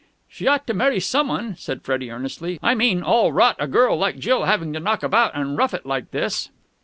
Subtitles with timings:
[0.27, 2.57] "She ought to marry someone," said Freddie earnestly.
[2.63, 5.85] "I mean, all rot a girl like Jill having to knock about and rough it
[5.85, 6.49] like this."